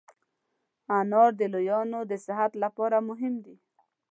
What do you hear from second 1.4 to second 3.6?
لویانو د صحت لپاره مهم دی.